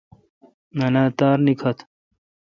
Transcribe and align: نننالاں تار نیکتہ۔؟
نننالاں 0.77 1.07
تار 1.17 1.37
نیکتہ۔؟ 1.45 1.83